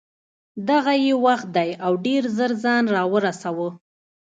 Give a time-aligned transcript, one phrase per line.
[0.69, 3.67] دغه یې وخت دی او ډېر ژر ځان را ورسوه.